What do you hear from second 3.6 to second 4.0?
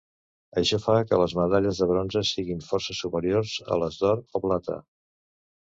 a